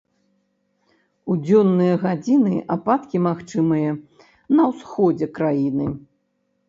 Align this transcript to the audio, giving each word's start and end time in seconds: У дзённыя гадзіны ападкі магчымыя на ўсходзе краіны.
У 1.33 1.35
дзённыя 1.43 1.95
гадзіны 2.05 2.53
ападкі 2.77 3.17
магчымыя 3.29 3.89
на 4.61 4.67
ўсходзе 4.75 5.27
краіны. 5.41 5.87